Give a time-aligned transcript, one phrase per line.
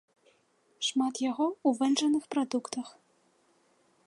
[0.87, 2.87] Шмат яго у вэнджаных прадуктах.